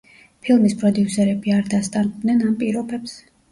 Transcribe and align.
ფილმის 0.45 0.73
პროდიუსერები 0.83 1.55
არ 1.59 1.71
დასთანხმდნენ 1.75 2.43
ამ 2.49 2.59
პირობებს. 2.65 3.17